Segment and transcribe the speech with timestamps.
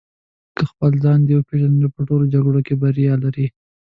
[0.55, 3.47] که خپل ځان دې وپېژنده په ټولو جګړو کې بریا لرې.